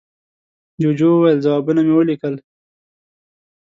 [0.81, 2.35] جوجو وویل، ځوابونه مې وليکل.